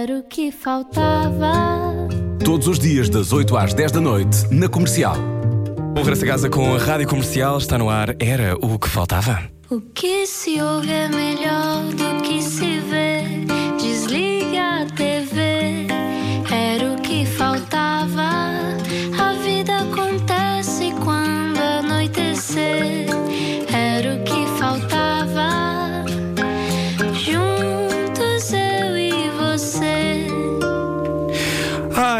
[0.00, 1.52] Era o que faltava.
[2.44, 5.16] Todos os dias, das 8 às 10 da noite, na comercial.
[5.92, 8.14] O Regresso a Casa com a Rádio Comercial está no ar.
[8.20, 9.42] Era o que faltava.
[9.68, 12.97] O que se ouve é melhor do que se vê.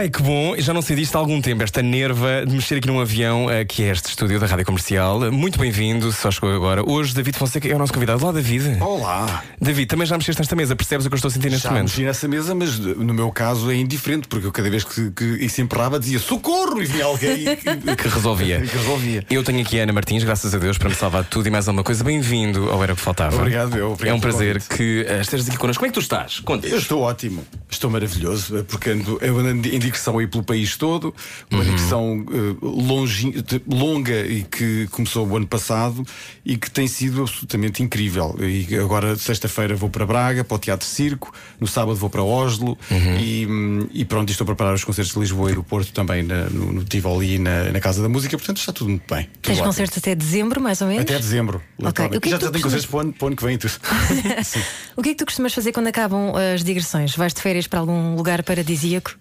[0.08, 0.17] like
[0.48, 0.60] bom.
[0.60, 1.62] Já não sei disto há algum tempo.
[1.62, 5.30] Esta nerva de mexer aqui num avião, eh, que é este estúdio da Rádio Comercial.
[5.30, 6.88] Muito bem-vindo, só chegou agora.
[6.88, 8.22] Hoje, David Fonseca é o nosso convidado.
[8.22, 8.78] Olá, David.
[8.80, 9.42] Olá!
[9.60, 10.74] David, também já mexeste nesta mesa.
[10.74, 11.88] Percebes o que eu estou a sentir neste Já momento?
[11.88, 15.24] mexi nessa mesa, mas no meu caso é indiferente, porque eu cada vez que, que
[15.24, 18.60] isso emperrava dizia socorro e vinha alguém que, Que resolvia.
[18.66, 19.24] que resolvia.
[19.30, 21.50] Eu tenho aqui a Ana Martins, graças a Deus, para me salvar de tudo e
[21.50, 22.02] mais alguma coisa.
[22.04, 23.36] Bem-vindo ao Era o que Faltava.
[23.36, 23.92] Obrigado, eu.
[23.92, 24.76] Obrigado é um prazer convite.
[24.76, 25.80] que eh, estejas aqui connosco.
[25.80, 26.40] Como é que tu estás?
[26.40, 26.66] Conta.
[26.66, 31.14] Eu estou ótimo, estou maravilhoso, porque ando, eu ando em digressão aí pelo país todo,
[31.50, 36.04] uma digressão eh, longi- de- longa e que começou o ano passado
[36.44, 38.36] e que tem sido absolutamente incrível.
[38.40, 42.78] E agora, sexta-feira, vou para Braga, para o Teatro Circo, no sábado vou para Oslo
[43.20, 45.92] e, hum, e pronto, e estou a preparar os concertos de Lisboa e do Porto
[45.92, 49.12] também na- no, no Tivoli e na, na Casa da Música, portanto está tudo muito
[49.12, 49.24] bem.
[49.24, 49.66] Tudo Tens ótimo.
[49.66, 51.02] concertos até dezembro, mais ou menos?
[51.02, 51.60] Até dezembro.
[51.78, 52.18] literalmente.
[52.18, 53.26] O que é já que já tu tenho costumas- concertos para o ano, para o
[53.28, 53.80] ano que vem e.
[54.44, 54.60] Sim.
[54.96, 57.16] O que é que tu costumas fazer quando acabam as digressões?
[57.16, 59.14] Vais de férias para algum lugar paradisíaco?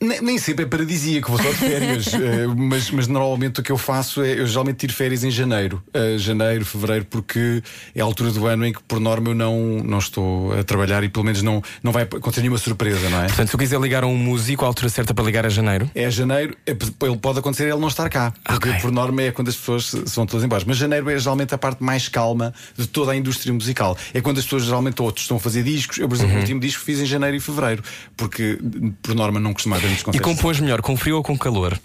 [0.00, 3.70] Nem, nem sempre é paradisíaco, vou só de férias, eh, mas, mas normalmente o que
[3.70, 7.62] eu faço é eu geralmente tiro férias em janeiro, eh, janeiro, fevereiro, porque
[7.94, 11.04] é a altura do ano em que por norma eu não, não estou a trabalhar
[11.04, 13.26] e pelo menos não, não vai acontecer nenhuma surpresa, não é?
[13.26, 15.90] Portanto, se eu quiser ligar a um músico, a altura certa para ligar é janeiro.
[15.94, 18.80] É janeiro, é, ele pode acontecer ele não estar cá, porque Ok.
[18.80, 20.64] por norma é quando as pessoas vão todas embora.
[20.66, 23.96] Mas janeiro é geralmente a parte mais calma de toda a indústria musical.
[24.14, 25.98] É quando as pessoas geralmente outros estão a fazer discos.
[25.98, 27.82] Eu, por exemplo, o último disco fiz em janeiro e fevereiro,
[28.16, 28.58] porque
[29.02, 29.76] por norma não costuma
[30.12, 31.78] E compões melhor com frio ou com calor?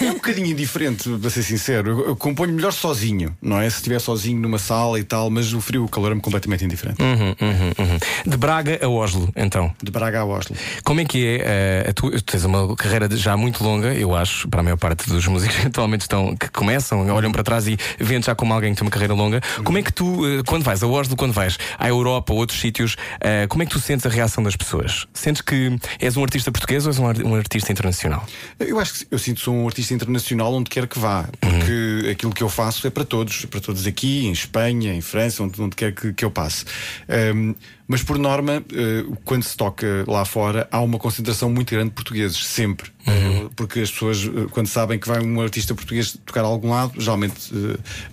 [0.00, 1.90] É um bocadinho indiferente, para ser sincero.
[1.90, 3.68] Eu, eu componho melhor sozinho, não é?
[3.68, 6.64] Se estiver sozinho numa sala e tal, mas o frio e o calor é-me completamente
[6.64, 7.02] indiferente.
[7.02, 7.98] Uhum, uhum, uhum.
[8.26, 9.74] De Braga a Oslo, então.
[9.82, 10.56] De Braga a Oslo.
[10.84, 14.14] Como é que é eh, a tua, tu tens uma carreira já muito longa, eu
[14.14, 17.66] acho, para a maior parte dos músicos que atualmente estão, que começam, olham para trás
[17.66, 19.40] e veem já como alguém que tem uma carreira longa.
[19.64, 22.60] Como é que tu, eh, quando vais a Oslo, quando vais à Europa ou outros
[22.60, 25.06] sítios, eh, como é que tu sentes a reação das pessoas?
[25.12, 28.24] Sentes que és um artista português ou és um, um artista internacional?
[28.60, 32.10] Eu acho que eu sinto que sou um artista internacional onde quer que vá, porque
[32.10, 35.60] aquilo que eu faço é para todos, para todos aqui, em Espanha, em França, onde,
[35.60, 36.64] onde quer que, que eu passe.
[37.08, 37.54] Ahm,
[37.88, 41.94] mas por norma, eh, quando se toca lá fora, há uma concentração muito grande de
[41.94, 42.90] portugueses, sempre.
[43.06, 46.68] Eh, porque as pessoas, eh, quando sabem que vai um artista português tocar a algum
[46.68, 47.50] lado, geralmente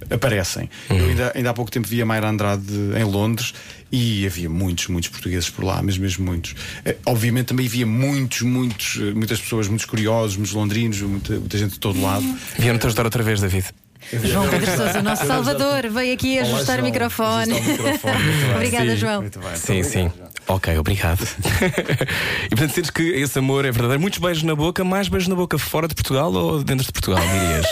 [0.10, 0.70] aparecem.
[0.90, 2.64] Eu ainda, ainda há pouco tempo vi a Mayra Andrade
[2.98, 3.54] em Londres
[3.92, 6.56] e havia muitos, muitos portugueses por lá, mas mesmo muitos.
[7.06, 11.80] Obviamente também havia muitos, muitos, muitas pessoas, muitos curiosos, muitos londrinos, muita, muita gente de
[11.80, 12.26] todo lado.
[12.58, 13.66] Vieram-te ajudar outra vez, David.
[14.14, 16.84] João Pedro Sousa, o nosso Salvador, veio aqui Olá, ajustar o João.
[16.92, 17.54] microfone.
[17.54, 18.16] Ajustar o microfone.
[18.56, 18.98] Obrigada, Sim.
[18.98, 19.22] João.
[19.22, 19.56] Muito bem.
[19.56, 20.00] Sim, Muito sim.
[20.06, 20.30] obrigado, João.
[20.48, 21.26] Ok, obrigado.
[22.46, 24.00] e portanto, sentes que esse amor é verdadeiro.
[24.00, 27.20] Muitos beijos na boca, mais beijos na boca fora de Portugal ou dentro de Portugal,
[27.20, 27.66] dirias?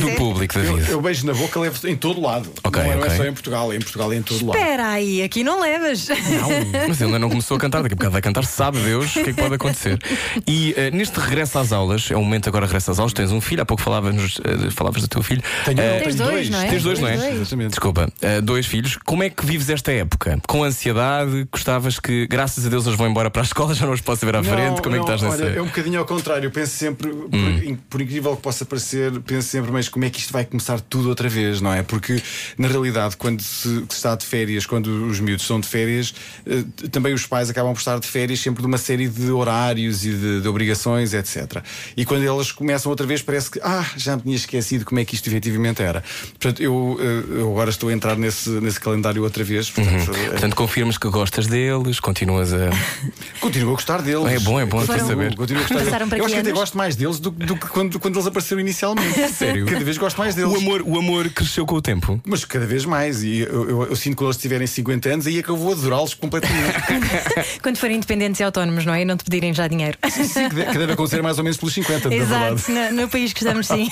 [0.00, 0.90] Do público, Eu, David.
[0.90, 2.48] eu beijo na boca, levo em todo lado.
[2.62, 3.12] Ok, não, é- não ok.
[3.12, 4.56] é só em Portugal, é em Portugal é em todo lado.
[4.56, 6.08] Espera aí, aqui não levas.
[6.88, 9.24] Mas ele ainda não começou a cantar, daqui a bocado vai cantar, sabe Deus o
[9.24, 9.98] que é que pode acontecer.
[10.46, 13.40] E eh, neste regresso às aulas, é o momento agora regresso às aulas, tens um
[13.40, 15.42] filho, há pouco falavas, eh, falavas do teu filho.
[15.64, 16.68] Tenho, tenho Tens dois, não é?
[16.68, 17.16] Tens dois, não é?
[17.16, 17.34] Dois.
[17.34, 17.70] Exatamente.
[17.70, 18.12] Desculpa,
[18.44, 18.96] dois filhos.
[19.04, 20.38] Como é que vives esta época?
[20.46, 21.48] Com ansiedade?
[21.50, 24.24] Gostavas que, graças a Deus, eles vão embora para a escola, já não os posso
[24.24, 24.82] ver à frente?
[24.82, 25.44] Como é que não, estás nessa?
[25.44, 26.46] olha, é um bocadinho ao contrário.
[26.46, 27.78] Eu penso sempre, por, Hum.
[27.88, 31.08] por incrível que possa parecer, penso sempre, mas como é que isto vai começar tudo
[31.08, 31.82] outra vez, não é?
[31.82, 32.20] Porque,
[32.58, 36.14] na realidade, quando se, se está de férias, quando os miúdos estão de férias,
[36.46, 40.04] eh, também os pais acabam por estar de férias sempre de uma série de horários
[40.04, 41.62] e de, de obrigações, etc.
[41.96, 45.04] E quando eles começam outra vez, parece que, ah, já me tinha esquecido como é
[45.04, 46.02] que isto efetivamente era.
[46.38, 49.70] Portanto, eu, eh, eu agora estou a entrar nesse, nesse calendário outra vez.
[49.70, 52.70] Portanto, eh, Portanto, confirmas que gostas deles, continuas a.
[53.40, 54.24] Continuo a gostar deles.
[54.30, 55.34] É bom, é bom para saber.
[55.34, 55.84] continuo a gostar deles.
[55.90, 56.60] Passaram para Eu que acho que até anos?
[56.60, 59.18] gosto mais deles do, do que quando, quando eles apareceram inicialmente.
[59.34, 59.66] Sério?
[59.66, 60.52] Cada vez gosto mais deles.
[60.52, 62.20] O amor, o amor cresceu com o tempo.
[62.24, 63.24] Mas cada vez mais.
[63.24, 65.56] E eu, eu- eu sinto que quando eles tiverem 50 anos, aí é que eu
[65.56, 66.72] vou adorá-los completamente.
[67.62, 69.02] Quando forem independentes e autónomos, não é?
[69.02, 69.98] E não te pedirem já dinheiro.
[70.10, 72.54] Sim, que, de- que deve acontecer mais ou menos pelos 50, na verdade.
[72.54, 73.88] Exato, no, no país que estamos, sim.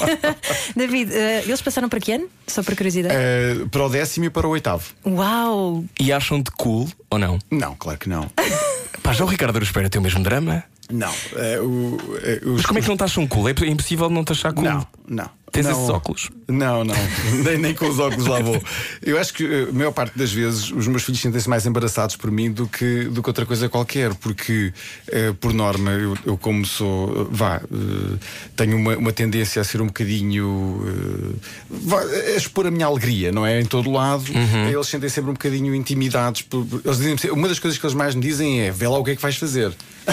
[0.77, 2.29] David, eh, eles passaram para que ano?
[2.47, 3.15] Só por curiosidade.
[3.17, 4.85] Eh, para o décimo e para o oitavo.
[5.07, 5.85] Uau!
[5.99, 7.39] E acham-te cool ou não?
[7.51, 8.29] Não, claro que não.
[9.03, 10.65] Pá, já o Ricardo Espera tem o mesmo drama?
[10.91, 11.13] Não.
[11.37, 13.49] é, o, é, os- Mas como é que não te acham cool?
[13.49, 14.65] É impossível não te achar cool.
[14.65, 15.31] Não, não.
[15.53, 15.73] Tens Não.
[15.73, 16.31] esses óculos?
[16.49, 16.95] Não, não.
[17.45, 18.63] nem, nem com os óculos lá vou.
[19.03, 22.15] Eu acho que eh, a maior parte das vezes os meus filhos sentem-se mais embaraçados
[22.17, 24.73] por mim do que, do que outra coisa qualquer, porque,
[25.09, 28.17] eh, por norma, eu, eu como sou, vá, eh,
[28.57, 30.85] tenho uma, uma tendência a ser um bocadinho.
[30.87, 33.61] eh, vá, a expor a minha alegria, não é?
[33.61, 34.25] Em todo lado.
[34.73, 36.43] Eles sentem sempre um bocadinho intimidados.
[36.43, 39.05] por- eles dizem uma das coisas que eles mais me dizem é: vê lá o
[39.05, 39.73] que é que vais fazer.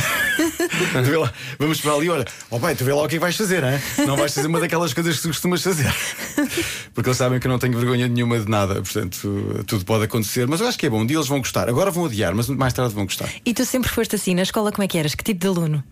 [1.19, 3.35] Lá, vamos para ali, olha, ó pai, tu vê lá o que é que vais
[3.35, 3.79] fazer, hein?
[4.05, 5.93] não vais fazer uma daquelas coisas que tu costumas fazer.
[6.93, 10.47] Porque eles sabem que eu não tenho vergonha nenhuma de nada, portanto, tudo pode acontecer.
[10.47, 11.69] Mas eu acho que é bom, um dia eles vão gostar.
[11.69, 13.29] Agora vão odiar, mas mais tarde vão gostar.
[13.45, 15.15] E tu sempre foste assim, na escola como é que eras?
[15.15, 15.83] Que tipo de aluno?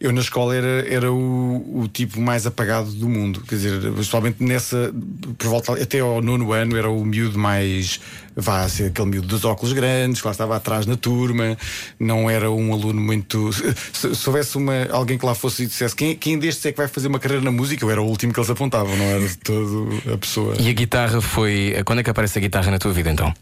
[0.00, 3.42] Eu na escola era, era o, o tipo mais apagado do mundo.
[3.48, 4.92] Quer dizer, principalmente nessa,
[5.38, 8.00] por volta até ao nono ano, era o miúdo mais.
[8.38, 11.56] Vá ser aquele miúdo dos óculos grandes, que lá estava atrás na turma,
[11.98, 13.50] não era um aluno muito.
[13.92, 16.76] Se, se houvesse uma, alguém que lá fosse e dissesse quem, quem destes é que
[16.76, 19.26] vai fazer uma carreira na música, eu era o último que eles apontavam, não era
[19.26, 20.54] de todo a pessoa.
[20.58, 21.74] E a guitarra foi.
[21.86, 23.32] Quando é que aparece a guitarra na tua vida então?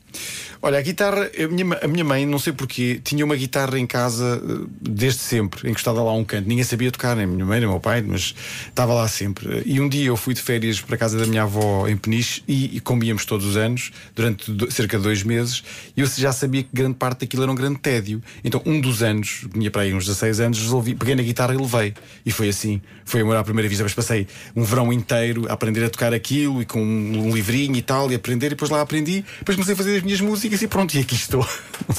[0.64, 3.86] Olha, a guitarra, a minha, a minha mãe, não sei porquê, tinha uma guitarra em
[3.86, 6.43] casa eh, desde sempre, encostada lá a um canto.
[6.46, 8.34] Ninguém sabia tocar, nem a minha mãe, nem o meu pai, mas
[8.68, 9.62] estava lá sempre.
[9.66, 12.42] E um dia eu fui de férias para a casa da minha avó em Peniche
[12.46, 15.62] e, e comíamos todos os anos, durante do- cerca de dois meses,
[15.96, 18.22] e eu já sabia que grande parte daquilo era um grande tédio.
[18.44, 21.56] Então, um dos anos, tinha para aí uns 16 anos, resolvi, peguei na guitarra e
[21.56, 21.94] levei.
[22.24, 22.80] E foi assim.
[23.04, 24.26] Foi amor à primeira vista, mas passei
[24.56, 28.10] um verão inteiro a aprender a tocar aquilo e com um, um livrinho e tal,
[28.10, 29.24] e aprender, e depois lá aprendi.
[29.38, 31.46] Depois comecei a fazer as minhas músicas e pronto, e aqui estou.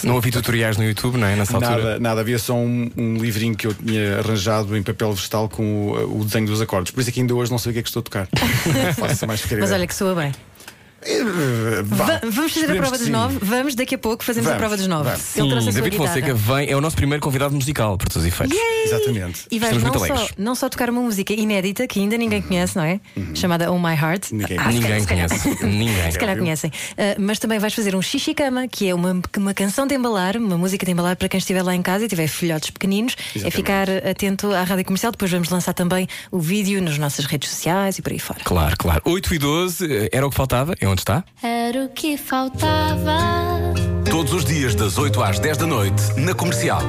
[0.03, 1.35] Não havia tutoriais no YouTube, não é?
[1.35, 1.75] Nessa altura.
[1.75, 4.34] Nada, nada, havia só um, um livrinho que eu tinha arranjado
[4.75, 6.91] em papel vegetal com o, o desenho dos acordes.
[6.91, 8.27] Por isso é que ainda hoje não sei o que é que estou a tocar.
[8.97, 10.31] Faço mais Mas olha que soa bem.
[11.83, 13.37] Va- vamos fazer a prova dos nove?
[13.41, 15.03] Vamos, daqui a pouco fazemos a Vamos, prova dos nove.
[15.09, 15.21] vamos.
[15.21, 15.95] Sim, a David.
[15.97, 18.57] Fonseca vem, é o nosso primeiro convidado musical, por todos os efeitos.
[18.85, 19.45] Exatamente.
[19.51, 22.83] E vais não só, não só tocar uma música inédita que ainda ninguém conhece, não
[22.83, 22.99] é?
[23.33, 24.31] Chamada Oh My Heart.
[24.31, 25.65] Ninguém Ah, Ninguém se calhar- conhece.
[25.65, 26.11] Ninguém.
[26.11, 26.71] Se calhar conhecem.
[26.97, 30.57] Ah, mas também vais fazer um xixi-cama, que é uma, uma canção de embalar, uma
[30.57, 33.15] música de embalar para quem estiver lá em casa e tiver filhotes pequeninos.
[33.19, 33.55] É Exatamente.
[33.55, 35.11] ficar atento à rádio comercial.
[35.11, 38.39] Depois vamos lançar também o vídeo nas nossas redes sociais e por aí fora.
[38.43, 39.01] Claro, claro.
[39.05, 40.73] 8 e 12 eh, era o que faltava.
[40.79, 41.23] É onde está?
[41.43, 43.17] Era o que faltava.
[44.09, 46.81] Todos os dias das 8 às 10 da noite na comercial.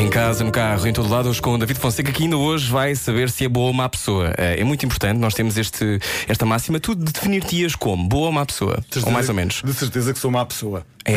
[0.00, 2.70] Em casa, no carro, em todo lado, hoje com o David Fonseca, que ainda hoje
[2.70, 4.32] vai saber se é boa ou má pessoa.
[4.38, 8.32] Eh, É muito importante, nós temos este, esta máxima, tu de definir-te-as como boa ou
[8.32, 8.82] má pessoa.
[8.90, 9.60] De Ou mais ou menos.
[9.62, 10.86] De certeza que sou má pessoa.
[11.04, 11.14] É.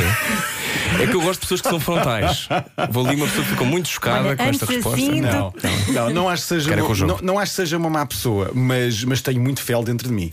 [1.02, 2.48] É que eu gosto de pessoas que são frontais.
[2.90, 4.98] Vou ali uma pessoa que ficou muito chocada Olha, com esta resposta.
[5.00, 7.12] assim- Não, não, não, não acho que seja, Quero uma, com o jogo.
[7.14, 10.14] não, não acho que seja uma má pessoa, mas, mas tenho muito fel dentro de
[10.14, 10.30] mim.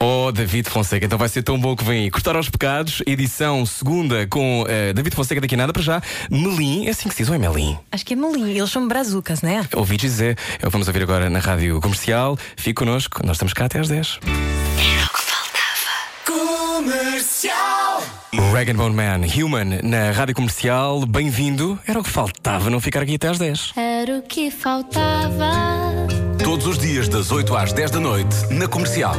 [0.00, 2.10] Oh, David Fonseca, então vai ser tão bom que vem aí.
[2.10, 6.02] Cortar aos Pecados, edição segunda com eh, David Fonseca daqui a nada para já.
[6.30, 7.76] Melim, é assim que se diz, ou é Melim?
[7.90, 8.50] Acho que é Melim.
[8.50, 9.66] Eles são brazucas, não é?
[9.74, 12.38] Ouvi dizer, o que vamos ouvir agora na rádio comercial.
[12.56, 14.20] Fique connosco, nós estamos cá até às 10.
[18.52, 21.04] Rag Bone Man, Human, na rádio comercial.
[21.06, 21.78] Bem-vindo.
[21.86, 23.72] Era o que faltava não ficar aqui até às 10.
[23.76, 25.50] Era o que faltava.
[26.42, 29.14] Todos os dias das 8 às 10 da noite na comercial.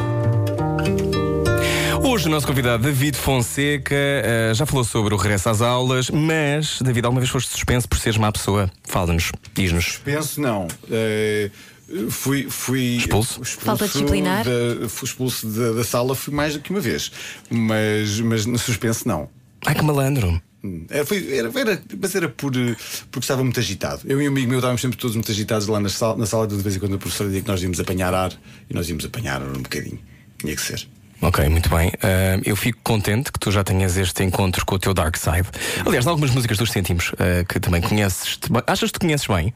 [2.08, 6.80] Hoje o nosso convidado David Fonseca eh, já falou sobre o regresso às aulas, mas,
[6.80, 8.70] David, alguma vez foste suspenso por seres má pessoa?
[8.84, 9.98] Fala-nos, diz-nos.
[9.98, 10.66] Penso não.
[10.90, 11.50] Eh,
[12.08, 13.44] fui, fui Expulso?
[13.44, 14.44] Falta disciplinar?
[14.44, 17.12] da- fui expulso da, da sala fui mais do que uma vez.
[17.50, 19.28] Mas, mas no suspenso não.
[19.66, 20.40] Ai que malandro.
[20.88, 22.52] Era, foi- era- era- mas era por,
[23.10, 24.00] porque estava muito agitado.
[24.06, 26.46] Eu e um amigo meu estávamos sempre todos muito agitados lá na sala, na sala
[26.48, 28.32] de vez em quando a professora dizia que nós íamos apanhar ar
[28.68, 30.00] e nós íamos apanhar ar um bocadinho.
[30.38, 30.88] Tinha que ser.
[31.20, 31.92] Ok, muito bem.
[32.02, 35.48] Ah, eu fico contente que tu já tenhas este encontro com o teu Dark Side.
[35.84, 38.38] Aliás, em algumas músicas dos sentimos ah, que também conheces.
[38.66, 39.52] Achas que te conheces bem?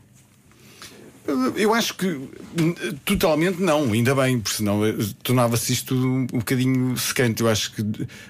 [1.57, 2.75] Eu acho que hum,
[3.05, 7.43] totalmente não, ainda bem, porque senão eh, tornava-se isto um, bocadinho secante.
[7.43, 7.83] Eu acho que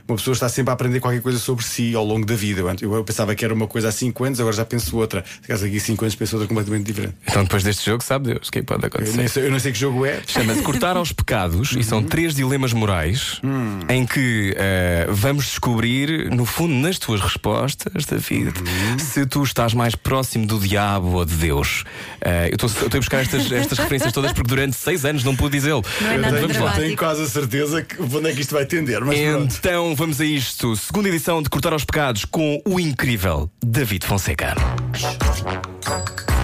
[0.06, 2.60] uma pessoa está sempre a aprender qualquer coisa sobre si ao longo da vida.
[2.80, 5.24] Eu, eu pensava que era uma coisa há 5 anos, agora já penso outra.
[5.40, 7.14] Se caso aqui 5 anos penso outra completamente diferente.
[7.26, 9.16] Então, depois deste jogo, sabe Deus o que é pode Eu, acontecer?
[9.16, 10.20] nem sei, eu não sei que jogo é.
[10.26, 13.40] Chama-se Cortar aos Pecados e são três dilemas morais
[13.88, 18.52] em que eh, vamos descobrir, no fundo, nas tuas respostas, David,
[18.98, 21.84] se tu estás mais próximo do diabo ou de Deus.
[22.20, 25.24] Eh, eu estou eu estou a buscar estas, estas referências todas porque durante seis anos
[25.24, 25.84] não pude dizê-lo.
[26.00, 26.72] Não é Eu Vamos lá.
[26.72, 29.54] tenho quase a certeza que onde é que isto vai tender, mas pronto.
[29.58, 30.74] Então vamos a isto.
[30.76, 34.54] Segunda edição de Cortar aos Pecados com o incrível David Fonseca.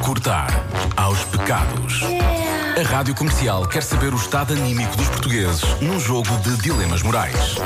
[0.05, 0.49] Cortar
[0.97, 2.01] aos pecados.
[2.79, 7.57] A rádio comercial quer saber o estado anímico dos portugueses num jogo de dilemas morais.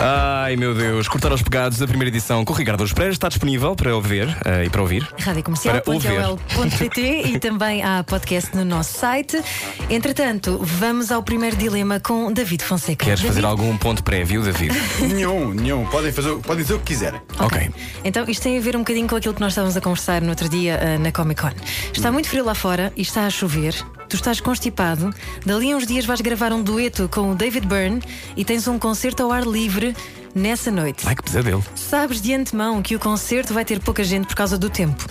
[0.00, 3.28] Ai meu Deus, cortar os pegados da primeira edição com o Ricardo dos Pereira está
[3.28, 5.02] disponível para ouvir eh, e para ouvir.
[5.18, 9.42] Rádio Para Comercial.ol.pt e também há podcast no nosso site.
[9.90, 13.04] Entretanto, vamos ao primeiro dilema com David Fonseca.
[13.04, 13.46] Queres fazer David?
[13.46, 14.72] algum ponto prévio, David?
[15.02, 15.84] Nenhum, nenhum.
[15.86, 17.20] Podem, fazer, podem dizer o que quiserem.
[17.40, 17.68] ok.
[18.04, 20.30] Então, isto tem a ver um bocadinho com aquilo que nós estávamos a conversar no
[20.30, 21.50] outro dia ah, na Comic Con.
[21.92, 23.74] Está muito frio lá fora e está a chover.
[24.08, 25.14] Tu estás constipado.
[25.44, 28.02] Dali a uns dias vais gravar um dueto com o David Byrne
[28.36, 29.94] e tens um concerto ao ar livre
[30.34, 31.06] nessa noite.
[31.06, 31.64] Ai que pesadelo.
[31.74, 35.04] Sabes de antemão que o concerto vai ter pouca gente por causa do tempo.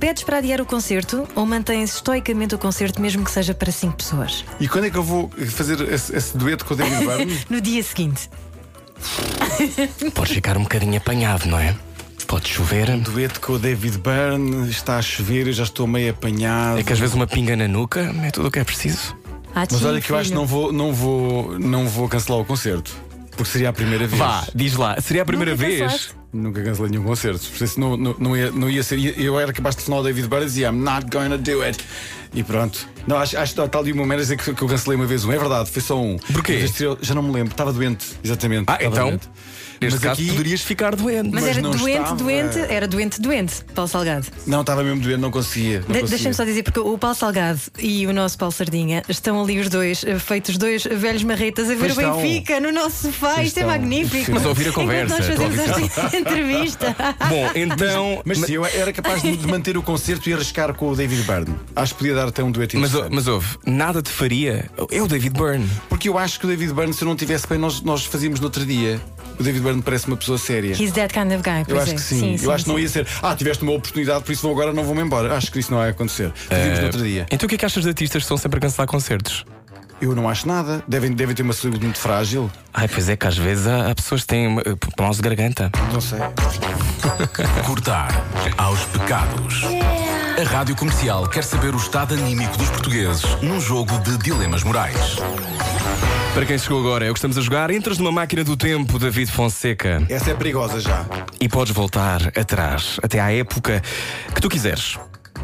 [0.00, 3.98] Pedes para adiar o concerto ou mantens estoicamente o concerto, mesmo que seja para cinco
[3.98, 4.44] pessoas?
[4.58, 7.40] E quando é que eu vou fazer esse, esse dueto com o David Byrne?
[7.48, 8.28] No dia seguinte.
[10.14, 11.76] Podes ficar um bocadinho apanhado, não é?
[12.32, 12.96] Pode chover.
[12.96, 16.78] dueto com o David Byrne, está a chover, eu já estou meio apanhado.
[16.80, 19.14] É que às vezes uma pinga na nuca é tudo o que é preciso.
[19.54, 22.44] Ah, Mas olha que eu acho que não vou, não vou, não vou cancelar o
[22.46, 22.96] concerto.
[23.32, 24.18] Porque seria a primeira vez.
[24.18, 25.80] Vá, diz lá, seria a primeira Nunca vez?
[25.80, 26.14] cancelaste?
[26.32, 27.46] Nunca cancelei nenhum concerto.
[27.50, 28.98] Por isso não, não, não, ia, não ia ser.
[29.20, 31.60] Eu era capaz de telefonar o David Byrne e dizia I'm not going to do
[31.60, 31.84] it.
[32.32, 32.88] E pronto.
[33.06, 35.24] Não, acho, acho que está ali uma maneira dizer que, que eu cancelei uma vez
[35.24, 35.32] um.
[35.32, 36.16] É verdade, foi só um.
[36.18, 36.60] Porquê?
[36.62, 38.64] Mas Já não me lembro, estava doente, exatamente.
[38.68, 39.28] Ah, estava então, doente.
[39.80, 41.30] neste Mas caso aqui- poderias ficar doente.
[41.32, 42.14] Mas, Mas era não doente, estava.
[42.16, 44.26] doente, era doente, doente, Paulo Salgado.
[44.46, 45.78] Não, estava mesmo doente, não conseguia.
[45.80, 46.08] Não De- conseguia.
[46.08, 49.68] Deixa-me só dizer, porque o Paulo Salgado e o nosso Paulo Sardinha estão ali os
[49.68, 52.16] dois, eh, feitos dois velhos marretas, a ver Pois o estão.
[52.22, 53.34] Benfica no nosso sofá.
[53.34, 54.30] Pois Isto é magnífico.
[54.32, 56.96] Mas a ouvir a Enquanto conversa, Nós estou a fazemos esta entrevista.
[57.28, 58.22] Bom, então.
[58.24, 61.54] Mas sim, eu era capaz de manter o concerto e arriscar com o David Byrne.
[61.74, 63.14] Acho que podia dar até um dueto Mas, interessante.
[63.14, 64.70] mas houve, nada te faria.
[64.90, 65.68] É o David Byrne.
[65.88, 68.40] Porque eu acho que o David Byrne, se eu não tivesse bem, nós, nós fazíamos
[68.40, 69.00] no outro dia.
[69.38, 70.72] O David Byrne parece uma pessoa séria.
[70.72, 71.64] He's that kind of guy.
[71.66, 71.94] Eu acho é.
[71.94, 72.36] que sim.
[72.42, 72.82] eu acho que não sim.
[72.82, 73.06] ia ser.
[73.22, 75.34] Ah, tiveste uma oportunidade, por isso vou agora, não vou-me embora.
[75.36, 76.32] Acho que isso não vai acontecer.
[76.34, 77.26] Fazíamos no outro dia.
[77.30, 79.44] Então o que é que achas de artistas que estão sempre a cancelar concertos?
[80.00, 80.82] Eu não acho nada.
[80.88, 82.50] Devem, devem ter uma saúde muito frágil.
[82.74, 85.22] Ai, pois é que às vezes há, há pessoas que têm uma- eh, maus de
[85.22, 85.70] garganta.
[85.92, 86.18] Não sei.
[87.64, 88.08] Cortar
[88.58, 89.62] aos pecados.
[90.40, 95.16] A Rádio Comercial quer saber o estado anímico dos portugueses num jogo de dilemas morais.
[96.34, 97.70] Para quem chegou agora, é o que estamos a jogar.
[97.70, 101.04] Entras numa máquina do tempo, David Fonseca, Essa é perigosa já.
[101.40, 103.82] e podes voltar atrás, até à época
[104.34, 104.98] que tu quiseres.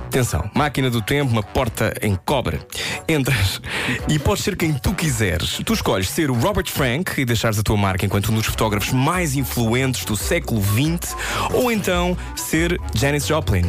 [0.07, 2.59] Atenção, máquina do tempo, uma porta em cobre.
[3.07, 3.61] Entras
[4.09, 5.61] e podes ser quem tu quiseres.
[5.62, 8.90] Tu escolhes ser o Robert Frank e deixares a tua marca enquanto um dos fotógrafos
[8.90, 11.14] mais influentes do século XX,
[11.52, 13.66] ou então ser Janis Joplin,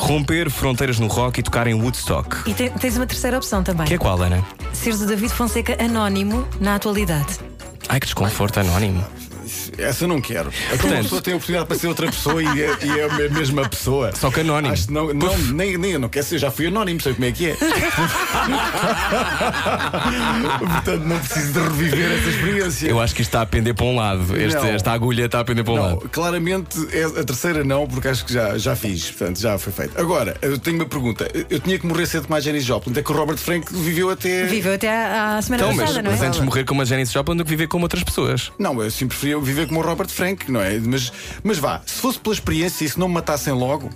[0.00, 2.48] romper fronteiras no rock e tocar em Woodstock.
[2.50, 3.86] E te- tens uma terceira opção também.
[3.86, 4.42] Que é qual, Ana?
[4.72, 7.38] Seres o David Fonseca anónimo na atualidade.
[7.88, 9.04] Ai, que desconforto anónimo.
[9.78, 10.50] Essa eu não quero.
[10.68, 13.30] Portanto- uma pessoa tem a oportunidade para ser outra pessoa e é, e é a
[13.30, 14.12] mesma pessoa.
[14.14, 14.72] Só que anónimo.
[14.72, 17.24] Acho que não, não, nem, nem eu não quero ser, já fui anónimo, sei como
[17.26, 17.56] é que é.
[20.58, 22.88] Portanto, não preciso de reviver essa experiência.
[22.88, 24.36] Eu acho que isto está a pender para um lado.
[24.36, 26.08] Este- esta agulha está a pender para um Não, lado.
[26.10, 29.98] claramente é a terceira não, porque acho que já, já fiz, portanto já foi feito.
[30.00, 31.28] Agora, eu tenho uma pergunta.
[31.48, 34.10] Eu tinha que morrer cedo como a Janis Joplin, até que o Robert Frank viveu
[34.10, 34.44] até.
[34.44, 36.14] Viveu até à, à semana Então, mas, passada, não é?
[36.14, 38.52] mas antes de morrer como a Janis Joplin do que viver como outras pessoas.
[38.58, 40.78] Não, eu sim preferia viver como o Robert Frank, não é?
[40.78, 43.90] Mas, mas vá, se fosse pela experiência e se não me matassem logo,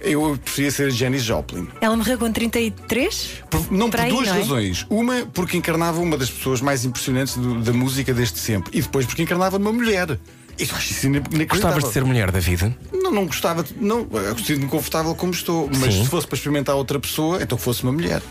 [0.00, 1.68] eu preferia ser Janis Joplin.
[1.80, 3.42] Ela morreu com 33?
[3.50, 4.38] Por- não por aí, duas não é?
[4.38, 4.86] razões.
[4.90, 8.70] Uma, porque encarnava uma das pessoas mais impressionantes do- da música desde sempre.
[8.76, 10.18] E depois, porque encarnava uma mulher.
[10.58, 11.46] Eu acho isso inacreditável.
[11.48, 12.74] Gostavas de ser mulher, David?
[12.92, 13.62] Não, não gostava.
[13.62, 15.68] de- Não, eu sinto-me confortável como estou.
[15.68, 15.98] Mas Sim.
[15.98, 18.22] Uhum, se fosse para experimentar outra pessoa, então que fosse uma mulher.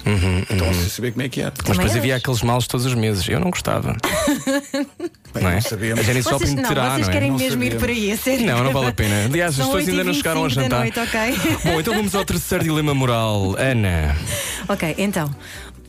[0.49, 1.53] então não sei saber como é que era.
[1.67, 3.27] Mas depois havia aqueles males todos os meses.
[3.27, 3.95] Eu não gostava.
[5.33, 5.55] Bem, não é?
[5.55, 5.99] não sabemos.
[5.99, 7.11] A Janis Vocês, Joplin não, terá, vocês não é?
[7.13, 8.45] querem Não mesmo ir por aí, a sério.
[8.45, 9.25] Não, não vale a pena.
[9.25, 10.79] Aliás, as pessoas ainda não 8h25 chegaram da jantar.
[10.79, 11.19] noite, ok?
[11.65, 13.55] Bom, então vamos ao terceiro dilema moral.
[13.57, 14.15] Ana,
[14.69, 15.33] Ok, então.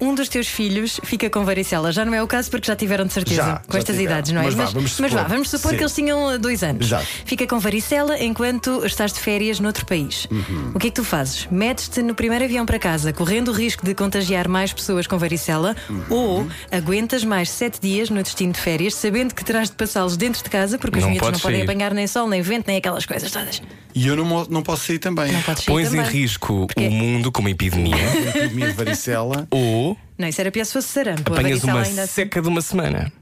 [0.01, 1.93] Um dos teus filhos fica com varicela.
[1.93, 4.13] Já não é o caso porque já tiveram de certeza Já, com já estas tiveram.
[4.17, 4.45] idades, não é?
[4.45, 5.11] Mas vá, vamos mas supor.
[5.11, 5.77] vá, vamos supor Sim.
[5.77, 6.87] que eles tinham dois anos.
[6.87, 7.07] Exato.
[7.25, 10.27] Fica com varicela enquanto estás de férias noutro país.
[10.31, 10.73] Uhum.
[10.75, 11.47] O que é que tu fazes?
[11.51, 15.77] Metes-te no primeiro avião para casa, correndo o risco de contagiar mais pessoas com varicela,
[15.89, 16.03] Uhum.
[16.11, 20.43] ou aguentas mais sete dias no destino de férias, sabendo que terás de passá-los dentro
[20.43, 21.65] de casa, porque os Não miúdos não podem sair.
[21.71, 23.63] apanhar nem sol, nem vento, nem aquelas coisas todas.
[23.95, 25.31] E eu não, não posso sair também.
[25.31, 26.11] Não podes sair pões em também.
[26.11, 27.95] risco Porque- o mundo com uma epidemia
[28.35, 29.47] Epidemia de varicela.
[29.51, 29.84] ou
[30.19, 31.33] Não, isso era pior se fosse sarampo.
[31.33, 32.13] a apanhas uma ainda assim.
[32.13, 33.13] seca de uma semana.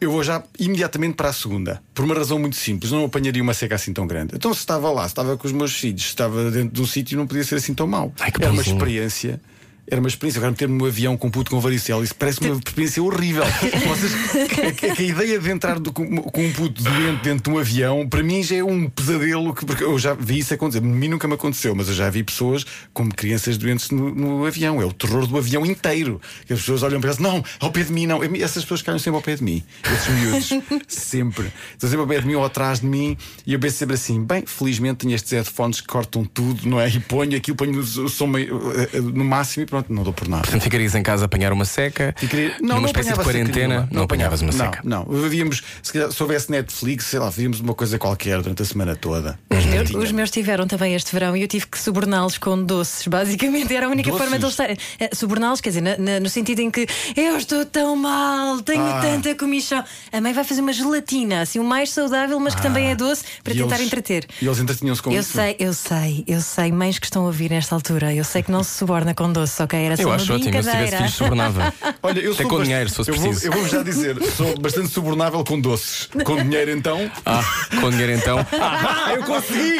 [0.00, 1.80] Eu vou já imediatamente para a segunda.
[1.94, 2.90] Por uma razão muito simples.
[2.92, 4.34] Não apanharia uma seca assim tão grande.
[4.34, 6.86] Então, se estava lá, se estava com os meus filhos, se estava dentro de um
[6.86, 8.12] sítio, não podia ser assim tão mau.
[8.20, 8.76] Ai, que Era uma bonzinho.
[8.76, 9.40] experiência.
[9.86, 12.54] Era uma experiência, agora meter-me no avião com um puto com varicela, isso parece uma
[12.56, 13.44] experiência horrível.
[13.86, 17.50] Vocês, que, que a ideia de entrar do- com, com um puto doente dentro de
[17.50, 20.78] um avião, para mim já é um pesadelo, que, porque eu já vi isso acontecer.
[20.78, 22.64] A mim nunca me aconteceu, mas eu já vi pessoas
[22.94, 24.80] como crianças doentes no, no avião.
[24.80, 26.18] É o terror do avião inteiro.
[26.46, 28.22] Que as pessoas olham para elas, não, ao pé de mim, não.
[28.24, 29.62] Essas pessoas caem sempre ao pé de mim.
[29.84, 30.48] Esses miúdos,
[30.88, 31.52] sempre.
[31.72, 34.24] Estão sempre ao pé de mim ou atrás de mim, e eu penso sempre assim:
[34.24, 36.88] bem, felizmente tenho estes headphones que cortam tudo, não é?
[36.88, 40.28] E ponho aquilo, ponho o som meio- eh, no máximo e pronto, não dou por
[40.28, 40.42] nada.
[40.42, 43.88] Portanto, ficarias em casa a apanhar uma seca, Ficaria- numa espécie de quarentena, nenhuma.
[43.90, 44.80] não, apanhavas uma não, seca.
[44.84, 48.64] Não, Víamos, se, calhar, se houvesse Netflix, sei lá, víamos uma coisa qualquer durante a
[48.64, 49.38] semana toda.
[49.50, 49.98] Os meus, Tinha.
[50.02, 53.06] os meus tiveram também este verão e eu tive que suborná-los com doces.
[53.08, 54.22] Basicamente, era a única Doces?
[54.24, 54.76] forma de eles estarem.
[55.00, 58.84] Eh, Suborná-los, quer dizer, na- na- no sentido em que eu estou tão mal, tenho
[58.84, 59.00] Ah.
[59.00, 59.82] tanta comichão.
[60.12, 63.24] A mãe vai fazer uma gelatina, assim, o mais saudável, mas que também é doce,
[63.42, 63.56] para Ah.
[63.56, 64.26] E tentar eles- entreter.
[64.40, 65.32] E eles entretinham-se com Eu isso.
[65.32, 68.50] sei, eu sei, eu sei, mães que estão a ouvir nesta altura, eu sei que
[68.50, 69.78] não se suborna com doce, ok?
[69.86, 71.74] Era só Eu uma acho ótimo, eu se tivesse filhos, subornava.
[72.02, 73.46] Olha, eu Até sou com bast- dinheiro, se fosse eu vou, preciso.
[73.46, 76.08] eu vou já dizer, sou bastante subornável com doces.
[76.24, 77.10] Com dinheiro, então.
[77.26, 77.42] Ah,
[77.80, 78.38] com dinheiro então.
[78.60, 79.76] Ah, eu consegui!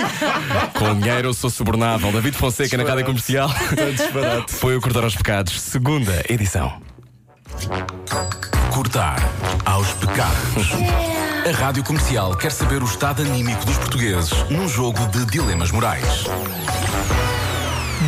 [0.79, 2.11] Com dinheiro eu sou subornável.
[2.13, 3.49] David Fonseca na Rádio Comercial.
[4.49, 6.81] Foi o Cortar aos Pecados, segunda edição.
[8.73, 9.17] Cortar
[9.65, 10.69] aos pecados.
[11.47, 16.25] A Rádio Comercial quer saber o estado anímico dos portugueses num jogo de dilemas morais.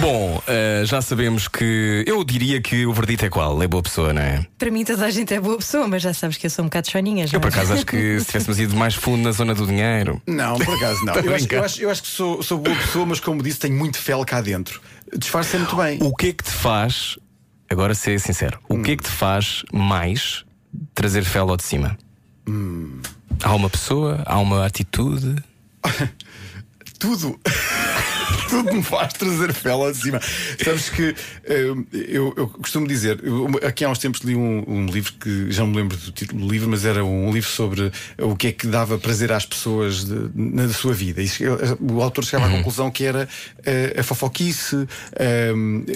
[0.01, 2.05] Bom, eh, já sabemos que.
[2.07, 3.63] Eu diria que o verdito é qual?
[3.63, 4.47] É boa pessoa, não é?
[4.59, 6.69] Para mim, toda a gente é boa pessoa, mas já sabes que eu sou um
[6.69, 7.33] bocado choninhas.
[7.33, 7.51] Eu não é?
[7.51, 10.21] por acaso acho que se tivéssemos ido mais fundo na zona do dinheiro.
[10.27, 11.15] Não, por acaso não.
[11.27, 13.75] Eu acho, eu acho- eu acho que sou, sou boa pessoa, mas como disse, tenho
[13.77, 14.81] muito fel cá dentro.
[15.17, 15.99] Disfarça muito bem.
[16.03, 17.17] O que é que te faz,
[17.71, 20.45] agora ser sincero, o que é que te faz mais
[20.95, 21.97] trazer fé lá de cima?
[23.43, 25.37] Há uma pessoa, há uma atitude.
[26.99, 27.39] tudo.
[28.49, 30.21] Tudo me faz trazer fé lá de cima.
[30.65, 34.87] Sabes que eh, eu, eu costumo dizer, eu, aqui há uns tempos li um, um
[34.87, 38.35] livro que já me lembro do título do livro, mas era um livro sobre o
[38.37, 41.23] que é que dava prazer às pessoas de- na sua vida.
[41.23, 41.29] E
[41.81, 43.29] o autor chegava à conclusão que era
[43.65, 45.53] eh, a fofoquice, eh,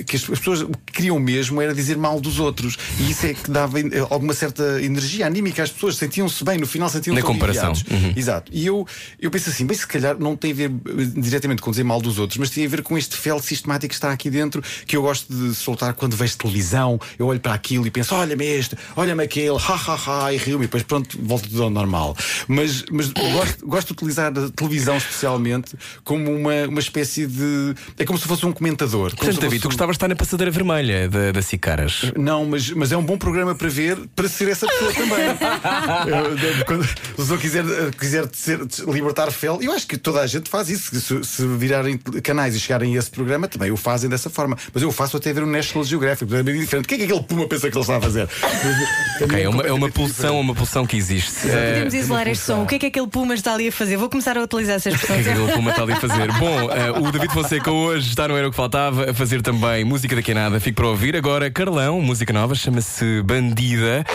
[0.06, 2.76] que as, as pessoas queriam mesmo era dizer mal dos outros.
[2.98, 6.66] E isso é que dava eh, alguma certa energia anímica às pessoas, sentiam-se bem, no
[6.66, 7.72] final sentiam-se Na comparação.
[7.90, 8.12] Uhum.
[8.16, 8.50] Exato.
[8.54, 8.86] E eu,
[9.20, 12.00] eu penso assim, bem, se calhar não tem a ver eh, diretamente com dizer mal
[12.00, 14.96] dos outros, mas tem a ver com este fel sistemático que está aqui dentro que
[14.96, 16.98] eu gosto de soltar quando vejo televisão.
[17.18, 20.64] Eu olho para aquilo e penso, olha-me este, olha-me aquele, ha ha ha, e rio-me,
[20.64, 22.16] e depois pronto, volto tudo ao normal.
[22.48, 27.74] Mas, mas gosto, gosto de utilizar a televisão especialmente como uma, uma espécie de.
[27.98, 29.10] É como se fosse um comentador.
[29.14, 32.12] Portanto, David, fosse tu um- gostavas de estar na passadeira vermelha da, da Cicaras.
[32.16, 35.20] Não, mas, mas é um bom programa para ver para ser essa pessoa também.
[36.66, 37.64] Quando pessoa quiser,
[37.98, 40.94] quiser ser- libertar fel, eu acho que toda a gente faz isso.
[41.00, 41.98] Se, se virarem
[42.30, 44.56] canais e chegarem a esse programa, também o fazem dessa forma.
[44.72, 46.84] Mas eu faço até ver o National Geographic, é bem diferente.
[46.84, 48.28] O que é que aquele puma pensa que ele está a fazer?
[49.20, 51.46] Ok, é uma, é uma pulsão, uma pulsão que existe.
[51.46, 52.62] Eh, Podemos isolar este som.
[52.62, 53.98] O que é que aquele Puma está ali a fazer?
[53.98, 56.32] Vou começar a utilizar essa O que é que aquele Puma está ali a fazer?
[56.32, 59.84] Bom, eh, o David Fonseca hoje está no Era o que Faltava a fazer também
[59.84, 60.58] música daqui a nada.
[60.58, 61.14] Fico para ouvir.
[61.16, 64.06] Agora, Carlão, música nova, chama-se Bandida.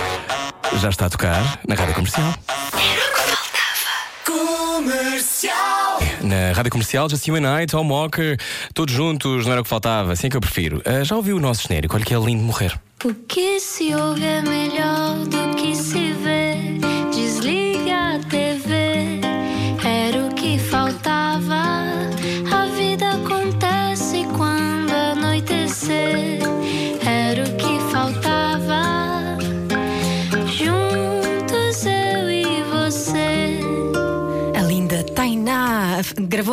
[0.82, 2.34] Já está a tocar na rádio comercial.
[6.26, 8.36] Na rádio comercial, Just You and I, Tom Walker,
[8.74, 10.82] todos juntos, não era o que faltava, assim é que eu prefiro.
[10.84, 11.96] Ah, já ouviu o nosso genérico?
[11.96, 12.74] Olha que é lindo morrer.
[13.04, 14.85] O que se ouve é melhor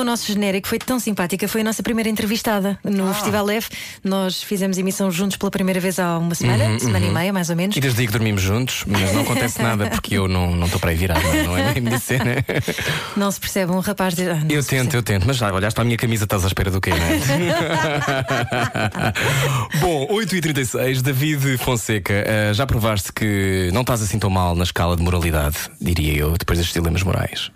[0.03, 1.49] o nosso genérico, foi tão simpática.
[1.49, 3.15] Foi a nossa primeira entrevistada no Ah.
[3.15, 3.71] Festival F.
[4.05, 7.57] Nós fizemos emissão juntos pela primeira vez há uma semana, semana e meia, mais ou
[7.57, 7.75] menos.
[7.77, 10.81] Uhum, E desde que dormimos juntos, mas não acontece nada porque eu não não estou
[10.81, 11.43] para aí virar, não é?
[11.45, 12.37] não é bem a minha cena.
[13.17, 14.29] Não se percebe um rapaz de.
[14.29, 14.97] Ah, Eu tento, percebe.
[14.97, 16.97] eu tento, mas já olhaste para a minha camisa, estás à espera do quê, não
[16.97, 17.13] é?
[19.81, 24.97] Bom, 8h36, David Fonseca, eh, já provaste que não estás assim tão mal na escala
[24.97, 27.51] de moralidade, diria eu, depois destes dilemas morais.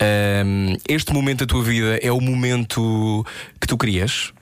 [0.00, 3.24] Ahm, este momento da tua vida é o momento
[3.60, 4.32] que tu querias?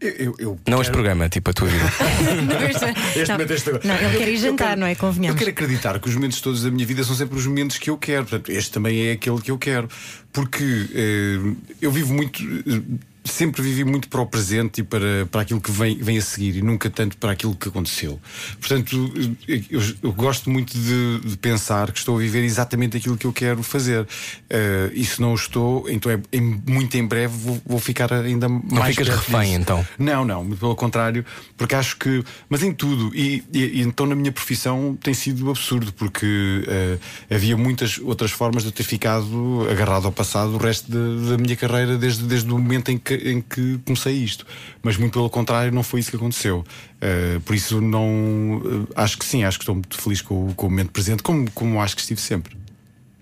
[0.00, 1.84] Eu, eu, eu Não este quero- programa, tipo a tua vida.
[2.42, 2.84] Não, este-
[3.18, 3.88] Este não, momento, este agora.
[3.88, 4.94] não, ele Eu- quer ir jantar, quero- não é?
[4.94, 5.40] Convenhamos.
[5.40, 7.88] Eu quero acreditar que os momentos todos da minha vida são sempre os momentos que
[7.88, 8.24] eu quero.
[8.26, 9.88] Portanto, este também é aquele que eu quero.
[10.30, 11.38] Porque eh,
[11.80, 12.42] eu vivo muito.
[12.42, 12.82] eh,
[13.24, 16.56] sempre vivi muito para o presente e para, para aquilo que vem, vem a seguir
[16.56, 18.20] e nunca tanto para aquilo que aconteceu.
[18.60, 19.12] Portanto,
[19.70, 23.32] eu, eu gosto muito de, de, pensar que estou a viver exatamente aquilo que eu
[23.32, 24.02] quero fazer.
[24.02, 24.06] Uh,
[24.92, 28.62] e se não estou, então é, é muito em breve vou, vou ficar ainda não
[28.70, 28.96] mais.
[28.96, 29.60] Não ficas refém, disso.
[29.60, 29.86] então?
[29.98, 31.24] Não, não, pelo contrário,
[31.56, 32.22] porque acho que.
[32.48, 37.34] Mas em tudo, e, e, e então na minha profissão tem sido absurdo, porque uh,
[37.34, 41.38] havia muitas outras formas de eu ter ficado agarrado ao passado o resto de, da
[41.38, 44.46] minha carreira desde, desde o momento em que, em que comecei isto.
[44.82, 46.64] Mas muito pelo contrário, não foi isso que aconteceu.
[46.96, 50.66] Uh, por isso não uh, acho que sim, acho que estou muito feliz com, com
[50.66, 52.64] o momento presente, como, como acho que estive sempre.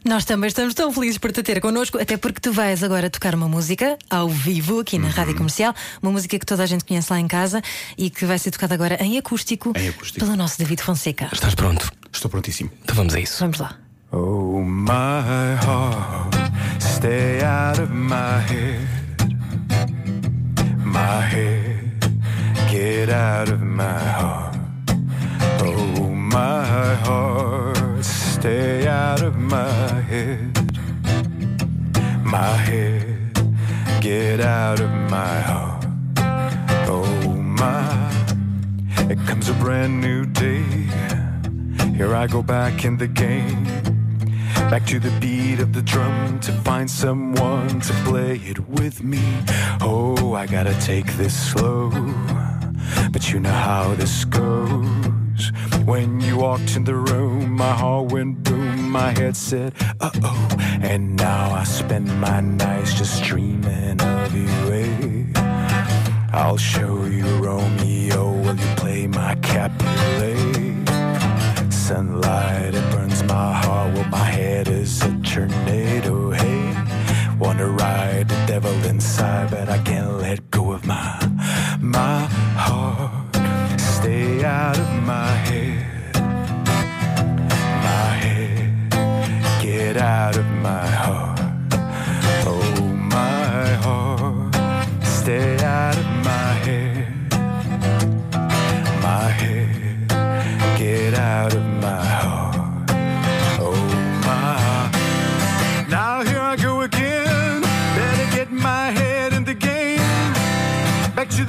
[0.04, 3.34] Nós também estamos tão felizes por te ter connosco, até porque tu vais agora tocar
[3.34, 5.12] uma música ao vivo aqui na uhum.
[5.12, 7.62] Rádio Comercial, uma música que toda a gente conhece lá em casa
[7.96, 10.24] e que vai ser tocada agora em acústico, em acústico.
[10.24, 11.28] pelo nosso David Fonseca.
[11.32, 11.92] Estás pronto?
[12.12, 12.70] Estou prontíssimo.
[12.82, 13.38] Então vamos a isso.
[13.38, 13.78] Vamos lá.
[14.10, 16.34] Oh, my heart,
[16.80, 19.01] stay out of my head.
[20.92, 22.20] My head,
[22.70, 24.58] get out of my heart.
[25.60, 30.54] Oh, my heart, stay out of my head.
[32.22, 33.32] My head,
[34.02, 35.86] get out of my heart.
[36.88, 38.12] Oh, my,
[39.10, 40.62] it comes a brand new day.
[41.96, 43.66] Here I go back in the game.
[44.70, 49.22] Back to the beat of the drum to find someone to play it with me.
[49.80, 51.90] Oh, I gotta take this slow.
[53.10, 55.52] But you know how this goes.
[55.84, 60.48] When you walked in the room, my heart went boom, my head said, uh oh.
[60.80, 64.48] And now I spend my nights just dreaming of you.
[64.72, 65.32] Eh?
[66.32, 68.32] I'll show you Romeo.
[68.32, 70.81] Will you play my Capulet?
[71.92, 73.92] Sunlight, it burns my heart.
[73.94, 76.30] Well, my head is a tornado.
[76.30, 76.62] Hey,
[77.38, 81.12] wanna ride the devil inside, but I can't let go of my
[81.98, 82.20] my
[82.66, 83.34] heart.
[83.78, 86.14] Stay out of my head,
[87.88, 88.70] my head.
[89.62, 90.46] Get out of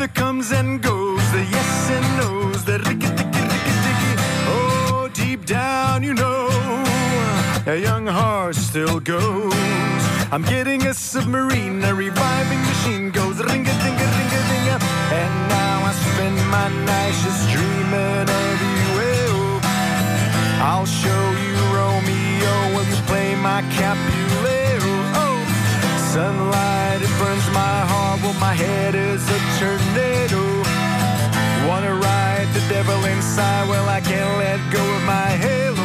[0.03, 4.13] Back comes and goes, the yes and no's, the ricky ticky ricky ticky.
[4.51, 6.49] Oh, deep down, you know,
[7.65, 9.53] a young heart still goes.
[10.29, 14.67] I'm getting a submarine, a reviving machine goes ring a ding a ring a ding
[14.75, 14.77] a.
[15.21, 19.61] And now I spend my nights just dreaming of you.
[20.67, 24.32] I'll show you Romeo when you play my Capulet.
[26.13, 28.21] Sunlight, it burns my heart.
[28.21, 30.43] Well, my head is a tornado.
[31.67, 33.67] Wanna ride the devil inside?
[33.67, 35.82] Well, I can't let go of my halo.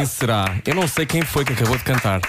[0.00, 0.54] Quem será.
[0.66, 2.20] Eu não sei quem foi que acabou de cantar.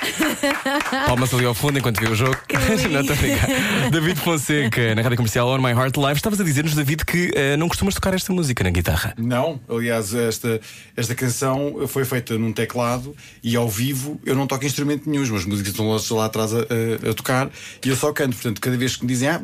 [1.08, 2.38] Palmas ali ao fundo enquanto vê o jogo.
[2.90, 3.48] não estou a brincar.
[3.92, 6.18] David Fonseca, na rádio comercial On My Heart Live.
[6.20, 9.14] Estavas a dizer-nos, David, que eh, não costumas tocar esta música na guitarra.
[9.18, 10.62] Não, aliás, esta,
[10.96, 15.24] esta canção foi feita num teclado e ao vivo eu não toco instrumento nenhum.
[15.24, 17.50] As minhas músicas estão lá, atrás a, a- a tocar
[17.84, 18.36] e eu só canto.
[18.36, 19.42] Portanto, cada vez que me dizem, ah,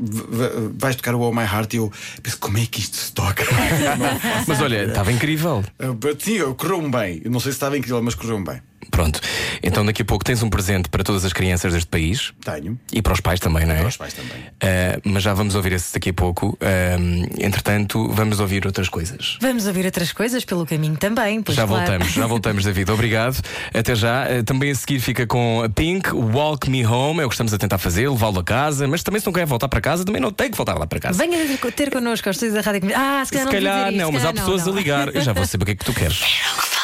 [0.77, 1.91] vais tocar o All My Heart, eu
[2.23, 3.43] penso, como é que isto se toca?
[4.47, 5.63] Mas olha, estava incrível.
[5.79, 7.21] Uh, Sim, correu-me bem.
[7.25, 8.61] Eu não sei se estava incrível, mas bem.
[8.91, 9.19] Pronto.
[9.61, 12.31] Então daqui a pouco tens um presente para todas as crianças deste país.
[12.43, 12.79] Tenho.
[12.93, 13.79] E para os pais também, não é?
[13.79, 14.37] Para os pais também.
[14.61, 16.57] Ah, mas já vamos ouvir esse daqui a pouco.
[16.61, 16.95] Ah,
[17.37, 19.37] entretanto, vamos ouvir outras coisas.
[19.41, 21.41] Vamos ouvir outras coisas pelo caminho também.
[21.41, 21.85] Pois já claro.
[21.85, 22.89] voltamos, já voltamos, David.
[22.91, 23.41] Obrigado.
[23.73, 24.23] Até já.
[24.23, 27.19] Ah, também a seguir fica com a Pink, Walk Me Home.
[27.21, 28.87] É o que estamos a tentar fazer, levá-lo a casa.
[28.87, 30.99] Mas também se não quer voltar para casa, também não tem que voltar lá para
[30.99, 31.17] casa.
[31.17, 31.37] Venha
[31.75, 32.89] ter- connosco aos estúdios da rádio.
[32.95, 34.77] Ah, se Se calhar não, calhar não, isto, mas se há pessoas não, a não.
[34.77, 35.15] ligar.
[35.15, 36.21] Eu já vou saber o que é que tu queres.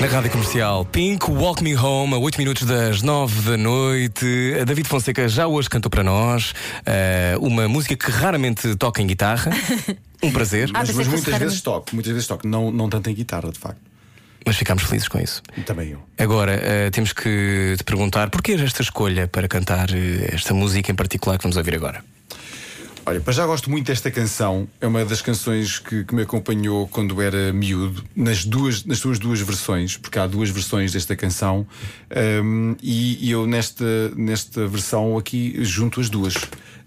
[0.00, 4.56] Na rádio comercial, Pink, Walk Me Home, a 8 minutos das 9 da noite.
[4.60, 6.54] A David Fonseca já hoje cantou para nós
[6.86, 9.50] eh, uma música que raramente toca em guitarra.
[10.24, 12.46] Um prazer, Ah, Mas, mas fosse muitas vezes toco, muitas vezes toco.
[12.46, 13.80] Não, não tanto em guitarra, de facto.
[14.46, 15.42] mas ficámos felizes com isso.
[15.66, 15.98] Também eu.
[16.16, 20.94] Agora, eh, temos que te perguntar porquê esta escolha para cantar eh, esta música em
[20.94, 22.04] particular que vamos ouvir agora?
[23.04, 24.68] Olha, para já gosto muito desta canção.
[24.80, 29.18] É uma das canções que, que me acompanhou quando era miúdo, nas, duas, nas suas
[29.18, 31.66] duas versões, porque há duas versões desta canção.
[32.44, 33.84] Hum, e, e eu, nesta,
[34.14, 36.34] nesta versão aqui, junto as duas.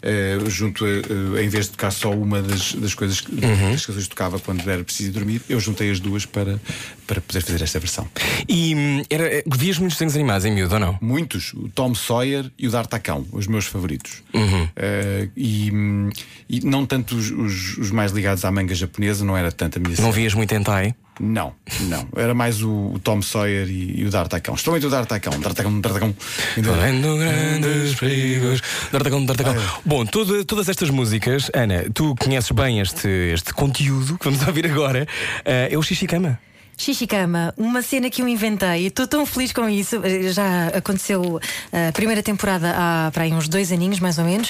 [0.02, 3.86] Eh, junto, a, eh, em vez de tocar só uma das, das coisas que das
[3.86, 6.60] canções que tocava quando era preciso ir dormir, eu juntei as duas para,
[7.08, 8.08] para poder fazer esta versão.
[8.48, 10.98] E hum, era, eh, vias muitos desenhos animados em miúdo ou não?
[11.02, 14.22] Muitos, o Tom Sawyer e o D'Artacão, os meus favoritos.
[14.34, 14.68] Uhum.
[14.76, 16.10] Eh, e, hum,
[16.50, 19.82] e não tanto os, os- os mais ligados à manga japonesa, não era tanto a
[19.82, 20.94] minha Não vias muito hentai?
[21.20, 22.06] Não, não.
[22.18, 24.54] Era mais o, o Tom Sawyer e, e o D'Artacão.
[24.56, 26.16] Estou muito o D'Artacão, D'Artacão, D'Artacão.
[26.58, 28.62] Vendo grandes perigos.
[28.92, 29.56] D'Artagão, D'Artagão.
[29.86, 34.66] Bom, toda- todas estas músicas, Ana, tu conheces bem este, este conteúdo que vamos ouvir
[34.70, 35.08] agora.
[35.46, 36.38] eh, é o Xixicama.
[36.78, 40.02] Xixicama, uma cena que eu inventei e estou tão feliz com isso.
[40.34, 41.40] Já aconteceu
[41.72, 44.50] a primeira temporada há para aí uns dois aninhos, mais ou menos.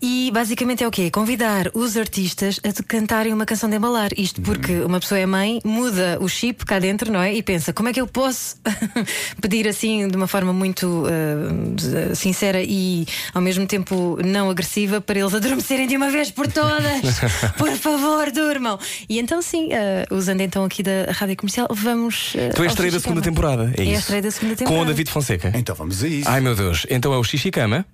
[0.00, 1.10] E basicamente é o quê?
[1.10, 4.10] Convidar os artistas a cantarem uma canção de embalar.
[4.16, 7.34] Isto porque uma pessoa é mãe, muda o chip cá dentro, não é?
[7.34, 8.56] E pensa, como é que eu posso
[9.40, 15.18] pedir assim de uma forma muito ah, sincera e ao mesmo tempo não agressiva para
[15.18, 17.00] eles adormecerem de uma vez por todas?
[17.56, 18.78] por favor, durmam!
[19.08, 22.34] E então, sim, ah, usando então aqui da rádio comercial, vamos.
[22.36, 23.72] ah, Tu és estreia da segunda temporada.
[23.76, 24.00] É, É a isso?
[24.00, 24.82] estreia da segunda Com temporada.
[24.82, 25.52] o David Fonseca.
[25.54, 26.28] Então vamos a isso.
[26.28, 27.84] Ai meu Deus, então é o Xixicama.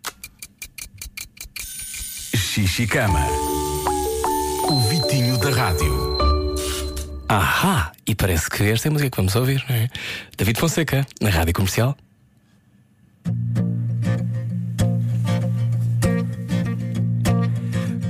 [2.55, 3.27] Xixicama.
[4.69, 6.19] O Vitinho da Rádio.
[7.27, 7.93] Ahá!
[8.07, 9.89] E parece que esta é a música que vamos ouvir, não é?
[10.37, 11.97] David Fonseca, na rádio comercial.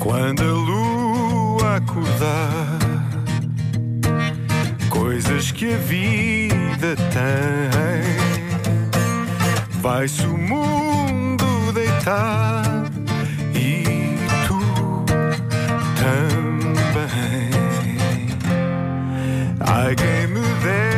[0.01, 2.81] Quando a lua acordar,
[4.91, 7.71] coisas que a vida tem,
[9.81, 12.82] vai-se o mundo deitar
[19.75, 20.92] Ai, quem me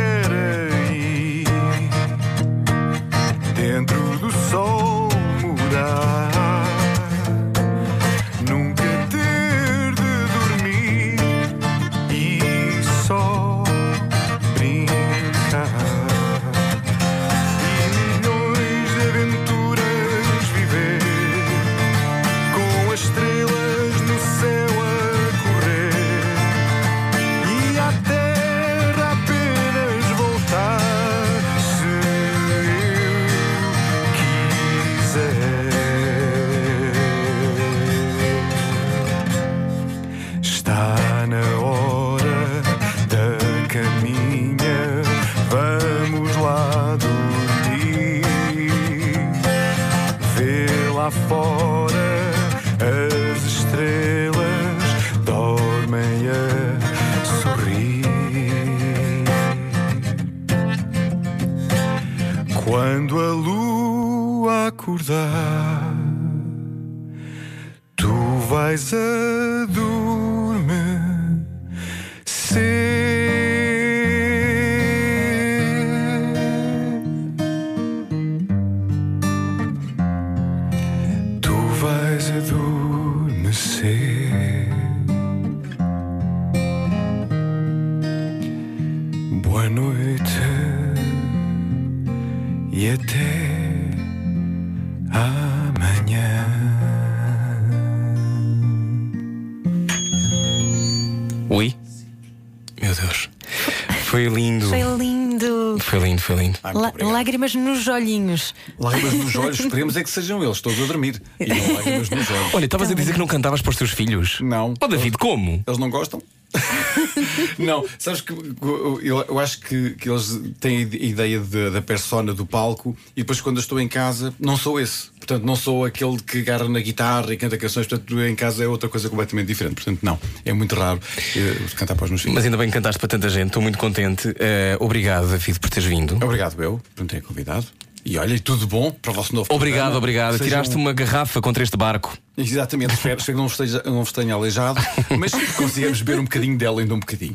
[106.74, 108.54] foi lágrimas nos olhinhos.
[108.78, 111.22] Lágrimas nos olhos, esperemos é que sejam eles todos a dormir.
[111.38, 112.54] E não lágrimas nos olhos.
[112.54, 114.38] Olha, estavas a dizer que não cantavas para os teus filhos?
[114.40, 114.74] Não.
[114.80, 115.62] Oh, David, como?
[115.66, 116.20] Eles não gostam?
[117.58, 122.32] não, sabes que eu, eu acho que, que eles têm a ideia de- da persona
[122.32, 125.12] do palco e depois quando eu estou em casa não sou esse.
[125.14, 128.68] Portanto, não sou aquele que agarra na guitarra e canta canções, portanto, em casa é
[128.68, 129.76] outra coisa completamente diferente.
[129.76, 131.00] Portanto, não, é muito raro
[131.34, 132.34] eh, cantar para os meus filhos.
[132.34, 134.34] Mas ainda bem que cantaste para tanta gente, estou muito contente.
[134.38, 136.16] Eh, obrigado, David, por teres vindo.
[136.22, 137.66] Obrigado, eu, por me terem convidado.
[138.06, 139.96] E olha, e tudo bom para o vosso novo Obrigado, programa.
[139.98, 140.32] obrigado.
[140.32, 142.12] Sejam- Tiraste uma garrafa contra este barco.
[142.36, 144.78] Exatamente, espero, espero que não vos, esteja, não vos tenha aleijado,
[145.18, 147.34] mas que consigamos beber um bocadinho dela ainda um bocadinho.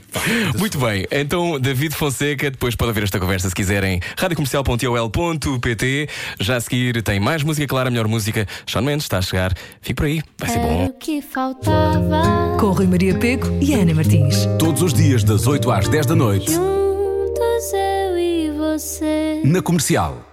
[0.59, 3.99] Muito bem, então David Fonseca, depois pode ouvir esta conversa se quiserem.
[4.15, 6.07] radiocomercial.ol.pt.
[6.39, 8.45] Já a seguir tem mais música, claro, a melhor música.
[8.67, 9.53] Shawn Mendes está a chegar.
[9.81, 10.85] Fique por aí, vai ser Era bom.
[10.85, 12.57] o que faltava.
[12.59, 14.35] Com Rui Maria Pego e Ana Martins.
[14.59, 16.51] Todos os dias, das 8 às 10 da noite,
[18.79, 19.41] você.
[19.43, 20.28] na comercial.